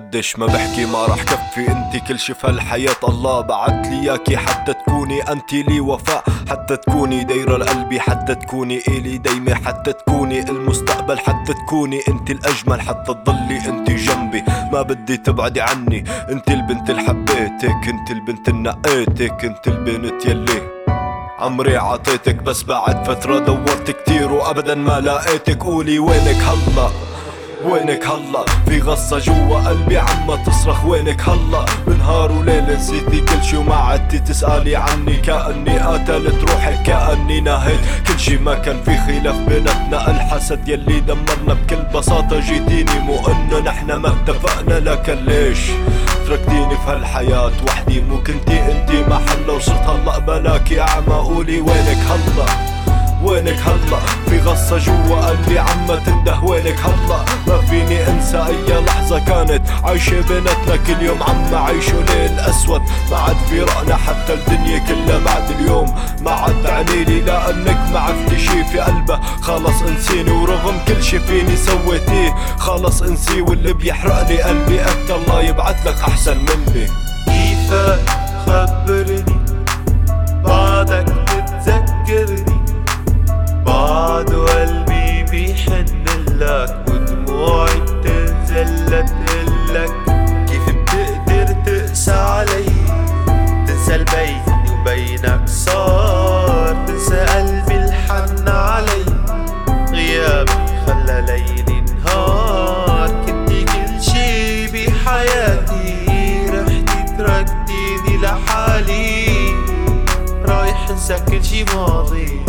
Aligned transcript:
قديش 0.00 0.38
ما 0.38 0.46
بحكي 0.46 0.84
ما 0.86 1.06
رح 1.06 1.22
كفي 1.22 1.68
انت 1.68 2.08
كل 2.08 2.18
شي 2.18 2.34
في 2.34 2.46
هالحياة. 2.46 2.96
الله 3.08 3.40
بعت 3.40 3.86
لي 3.86 4.00
إياكي 4.00 4.36
حتى 4.36 4.72
تكوني 4.72 5.22
انت 5.32 5.52
لي 5.52 5.80
وفاء 5.80 6.24
حتى 6.50 6.76
تكوني 6.76 7.24
دايرة 7.24 7.56
لقلبي 7.56 8.00
حتى 8.00 8.34
تكوني 8.34 8.78
الي 8.88 9.18
دايمة 9.18 9.54
حتى 9.54 9.92
تكوني 9.92 10.40
المستقبل 10.40 11.18
حتى 11.18 11.54
تكوني 11.54 12.00
انت 12.08 12.30
الأجمل 12.30 12.80
حتى 12.80 13.14
تضلي 13.14 13.68
انت 13.68 13.90
جنبي. 13.90 14.44
ما 14.72 14.82
بدي 14.82 15.16
تبعدي 15.16 15.60
عني 15.60 16.04
انت 16.30 16.50
البنت 16.50 16.90
اللي 16.90 17.02
حبيتك 17.02 17.88
انت 17.88 18.10
البنت 18.10 18.48
اللي 18.48 18.60
نقيتك 18.60 19.44
انت 19.44 19.66
البنت 19.66 20.26
يلي 20.26 20.62
عمري 21.38 21.76
عطيتك. 21.76 22.34
بس 22.34 22.62
بعد 22.62 23.06
فترة 23.06 23.38
دورت 23.38 23.90
كتير 23.90 24.32
وابدا 24.32 24.74
ما 24.74 25.00
لقيتك. 25.00 25.62
قولي 25.62 25.98
وينك 25.98 26.42
هلا؟ 26.42 27.09
وينك 27.64 28.06
هلا؟ 28.06 28.44
في 28.66 28.80
غصة 28.80 29.18
جوا 29.18 29.68
قلبي 29.68 29.98
عما 29.98 30.36
تصرخ. 30.46 30.84
وينك 30.84 31.28
هلا؟ 31.28 31.64
بنهار 31.86 32.32
وليل 32.32 32.64
نسيتي 32.74 33.20
كل 33.20 33.44
شي 33.44 33.56
وما 33.56 33.74
عدتي 33.74 34.18
تسألي 34.18 34.76
عني. 34.76 35.16
كأني 35.16 35.78
قتلت 35.78 36.50
روحي 36.50 36.82
كأني 36.84 37.40
نهيت. 37.40 37.80
كل 38.06 38.18
شي 38.18 38.38
ما 38.38 38.54
كان 38.54 38.82
في 38.82 38.96
خلاف 38.98 39.36
بيناتنا. 39.36 40.10
الحسد 40.10 40.68
يلي 40.68 41.00
دمرنا 41.00 41.54
بكل 41.54 41.82
بساطة 41.94 42.40
جيتيني. 42.40 42.98
مو 42.98 43.26
إنه 43.26 43.58
نحنا 43.58 43.98
ما 43.98 44.08
اتفقنا 44.08 44.80
لكن 44.90 45.24
ليش؟ 45.24 45.58
تركتيني 46.26 46.76
في 46.76 46.90
هالحياة 46.90 47.52
وحدي. 47.66 48.00
مو 48.00 48.22
كنتي 48.22 48.60
أنتي 48.72 49.04
محلة 49.04 49.54
وصرت 49.56 49.86
هلا 49.86 50.18
بلاكي. 50.18 50.80
اعمى 50.80 51.14
قولي 51.14 51.60
وينك 51.60 51.98
هلا؟ 52.10 52.69
وينك 53.22 53.58
هلا؟ 53.60 53.98
في 54.28 54.40
غصة 54.40 54.78
جوا 54.78 55.16
قلبي 55.26 55.58
عم 55.58 55.86
تنده 56.06 56.40
وينك 56.42 56.80
هلا؟ 56.80 57.24
ما 57.46 57.58
فيني 57.70 58.08
انسى 58.08 58.38
أي 58.46 58.80
لحظة 58.80 59.18
كانت. 59.18 59.62
عايشة 59.84 60.20
بيناتنا 60.28 60.76
كل 60.76 61.02
يوم 61.02 61.22
عم 61.22 61.54
عيشه 61.54 62.00
ليل 62.08 62.38
أسود. 62.38 62.82
ما 63.10 63.16
عاد 63.16 63.36
في 63.50 63.60
رأنا 63.60 63.96
حتى 63.96 64.34
الدنيا 64.34 64.78
كلها 64.78 65.18
بعد 65.18 65.50
اليوم. 65.50 65.94
ما 66.20 66.30
عاد 66.30 66.66
عنيلي 66.66 67.20
لانك 67.20 67.78
ما 67.92 67.98
عرفتي 67.98 68.38
شي 68.38 68.64
في 68.64 68.80
قلبها 68.80 69.20
خلص 69.42 69.82
انسيني 69.82 70.30
ورغم 70.30 70.78
كل 70.88 71.02
شي 71.02 71.20
فيني 71.20 71.56
سويتيه. 71.56 72.34
خلص 72.58 73.02
انسي 73.02 73.40
واللي 73.40 73.72
بيحرق 73.72 74.28
لي 74.28 74.42
قلبي 74.42 74.80
أكتر 74.82 75.16
الله 75.16 75.40
يبعت 75.42 75.86
لك 75.86 75.96
أحسن 76.08 76.36
مني. 76.36 76.86
كيفك 77.26 78.10
خبرني. 78.46 79.24
انسى 111.10 111.24
كل 111.24 111.44
شي 111.44 111.64
ماضي. 111.64 112.40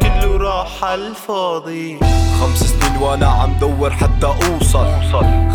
كله 0.00 0.36
راح 0.36 0.84
عالفاضي 0.84 1.98
خمس 2.40 2.58
سنين 2.58 2.96
وأنا 3.02 3.26
عم 3.26 3.52
دور 3.60 3.90
حتى 3.90 4.26
اوصل. 4.26 4.86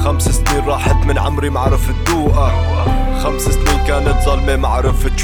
خمس 0.04 0.30
سنين 0.30 0.66
راحت 0.66 1.06
من 1.06 1.18
عمري 1.18 1.50
ما 1.50 1.60
عرفت 1.60 1.96
خمس 3.24 3.42
سنين 3.42 3.86
كانت 3.88 4.26
ظلمة 4.26 4.56
ما 4.56 4.68
عرفت 4.68 5.20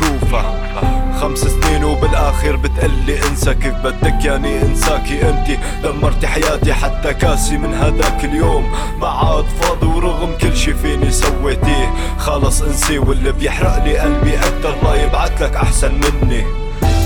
خمس 1.21 1.39
سنين 1.39 1.83
وبالآخر 1.83 2.55
بتقلي 2.55 3.27
انسى 3.27 3.53
كيف 3.53 3.73
بدك 3.73 4.25
ياني 4.25 4.61
انساكي 4.61 5.29
انتي. 5.29 5.57
دمرتي 5.83 6.27
حياتي 6.27 6.73
حتى 6.73 7.13
كاسي 7.13 7.57
من 7.57 7.73
هداك 7.73 8.25
اليوم. 8.25 8.71
ما 9.01 9.07
عاد 9.07 9.45
فاضي 9.61 9.87
ورغم 9.87 10.37
كل 10.41 10.57
شي 10.57 10.73
فيني 10.73 11.11
سويتيه. 11.11 11.93
خلص 12.17 12.61
انسي 12.61 12.97
واللي 12.99 13.31
بيحرق 13.31 13.83
لي 13.83 13.97
قلبي 13.97 14.37
أكتر. 14.37 14.73
الله 14.73 14.95
يبعت 14.95 15.41
لك 15.41 15.55
أحسن 15.55 15.91
مني. 15.93 16.45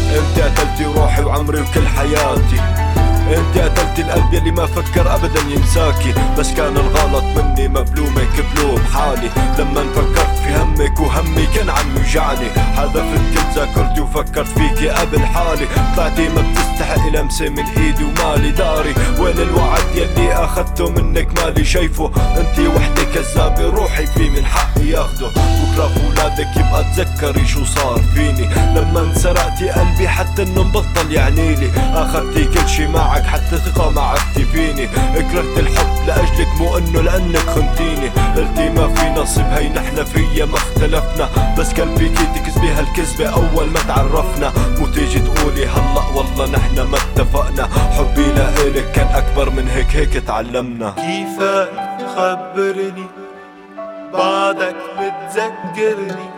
انت 0.09 0.39
قتلتي 0.39 0.85
روحي 0.85 1.23
وعمري 1.23 1.61
وكل 1.61 1.87
حياتي. 1.87 2.59
انت 3.29 3.57
قتلتي 3.57 4.01
القلب 4.01 4.33
يلي 4.33 4.51
ما 4.51 4.65
فكر 4.65 5.15
ابدا 5.15 5.41
ينساكي. 5.49 6.13
بس 6.37 6.53
كان 6.53 6.77
الغلط 6.77 7.23
مني 7.23 7.67
مبلومك 7.67 8.45
بلوم 8.55 8.81
حالي. 8.93 9.29
لما 9.59 9.83
فكرت 9.95 10.35
في 10.43 10.55
همك 10.55 10.99
وهمي 10.99 11.18
كان 11.55 11.69
عم 11.69 11.97
يوجعني 11.97 12.49
حذفت 12.77 13.19
كل 13.33 13.55
ذاكرتي 13.55 14.01
وفكرت 14.01 14.47
فيكي 14.47 14.89
قبل 14.89 15.25
حالي 15.25 15.67
طلعتي 15.95 16.29
ما 16.29 16.41
بتستحقي 16.51 17.09
لمسة 17.09 17.49
من 17.49 17.65
إيدي 17.77 18.03
ومالي 18.03 18.51
داري. 18.51 18.93
وين 19.19 19.37
الوعد 19.39 19.95
يلي 19.95 20.33
اخدته 20.33 20.89
منك 20.89 21.43
مالي 21.43 21.65
شايفه. 21.65 22.11
انتي 22.37 22.67
وحدة 22.67 23.03
كذابة 23.03 23.63
روحي 23.63 24.05
في 24.05 24.29
من 24.29 24.45
حقي 24.45 24.85
ياخده. 24.85 25.27
بكرة 25.27 25.87
فولادك 25.87 26.57
يبقى 26.57 26.85
تذكري 26.95 27.47
شو 27.47 27.65
صار 27.65 28.01
فيني. 28.15 28.49
لما 28.75 29.01
انسرقتي 29.01 29.69
قلبي 29.69 30.07
حتى 30.07 30.43
إنه 30.43 30.63
مبطل 30.63 31.11
يعنيلي 31.11 31.71
اخدتي 31.93 32.45
كل 32.45 32.69
شي 32.69 32.87
معك 32.87 33.23
حتى 33.23 33.57
ثقة 33.57 33.89
ما 33.89 34.01
عدتي 34.01 34.45
فيني 34.45 34.87
كرهت 35.31 35.57
الحب 35.57 36.07
لأجلك 36.07 36.47
مو 36.57 36.77
إنه 36.77 37.01
لأنك 37.01 37.49
خنتيني. 37.49 38.09
قلتي 38.39 38.69
ما 38.69 38.87
في 38.87 39.09
نصيب. 39.09 39.45
هي 39.45 39.69
نحنا 39.69 40.03
فيا 40.03 40.45
ما 40.45 40.55
اختلفنا. 40.55 41.29
بس 41.57 41.73
كان 41.73 41.95
فيكي 41.95 42.25
تكذبي 42.35 42.67
هالكذبة 42.67 43.29
أول 43.29 43.67
ما 43.67 43.79
تعرفنا. 43.87 44.53
مو 44.79 44.87
تيجي 44.87 45.19
تقولي 45.19 45.65
هلا 45.65 46.01
والله 46.15 46.51
نحنا 46.51 46.83
ما 46.83 46.97
اتفقنا. 46.97 47.69
حبي 47.97 48.25
لإلك 48.25 48.91
كان 48.91 49.07
أكبر 49.07 49.49
من 49.49 49.67
هيك 49.67 49.95
هيك 49.95 50.13
تعلمنا. 50.13 50.89
كيفك 50.89 51.69
خبرني 52.15 53.07
بعدك 54.13 54.75
بتذكرني. 54.97 56.29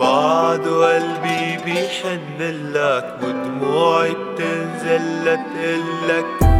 بعد 0.00 0.60
قلبي 0.60 1.58
بيحن 1.64 2.38
لك. 2.72 3.14
ودموعي 3.22 4.14
بتنزل 4.14 5.24
لتقلك. 5.24 6.53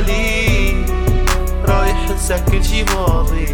لحالي 0.00 0.84
رايح 1.68 2.08
انسى 2.10 2.44
كل 2.50 2.64
شي 2.64 2.84
ماضي 2.84 3.46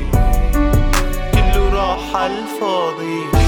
كله 1.32 1.70
راح 1.72 2.16
البرحة 2.16 3.45